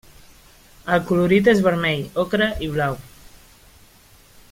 El 0.95 1.03
colorit 1.09 1.49
és 1.53 1.61
vermell, 1.67 2.01
ocre 2.25 2.49
i 2.69 2.71
blau. 2.79 2.99